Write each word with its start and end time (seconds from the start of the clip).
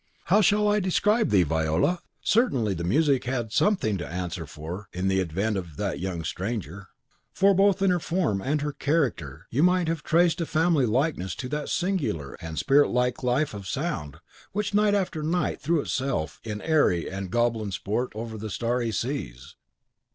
How 0.25 0.41
shall 0.41 0.67
I 0.67 0.79
describe 0.79 1.29
thee, 1.29 1.43
Viola? 1.43 1.99
Certainly 2.23 2.73
the 2.73 2.83
music 2.83 3.25
had 3.25 3.51
something 3.51 3.99
to 3.99 4.07
answer 4.07 4.47
for 4.47 4.87
in 4.93 5.09
the 5.09 5.21
advent 5.21 5.57
of 5.57 5.77
that 5.77 5.99
young 5.99 6.23
stranger. 6.23 6.87
For 7.33 7.53
both 7.53 7.83
in 7.83 7.91
her 7.91 7.99
form 7.99 8.41
and 8.41 8.61
her 8.61 8.71
character 8.71 9.45
you 9.51 9.61
might 9.61 9.87
have 9.87 10.01
traced 10.01 10.41
a 10.41 10.47
family 10.47 10.87
likeness 10.87 11.35
to 11.35 11.49
that 11.49 11.69
singular 11.69 12.33
and 12.41 12.57
spirit 12.57 12.89
like 12.89 13.21
life 13.21 13.53
of 13.53 13.67
sound 13.67 14.17
which 14.53 14.73
night 14.73 14.95
after 14.95 15.21
night 15.21 15.61
threw 15.61 15.81
itself 15.81 16.41
in 16.43 16.63
airy 16.63 17.07
and 17.07 17.29
goblin 17.29 17.69
sport 17.71 18.11
over 18.15 18.39
the 18.39 18.49
starry 18.49 18.91
seas... 18.91 19.55